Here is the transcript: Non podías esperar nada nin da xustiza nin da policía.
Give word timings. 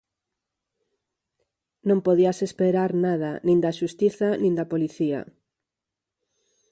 Non 1.87 1.99
podías 2.05 2.37
esperar 2.47 2.91
nada 3.05 3.31
nin 3.45 3.57
da 3.63 3.71
xustiza 3.79 4.29
nin 4.41 4.53
da 4.59 4.69
policía. 4.73 5.19